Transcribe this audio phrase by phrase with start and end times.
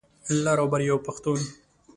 [0.43, 1.39] لر او بر یو پښتون.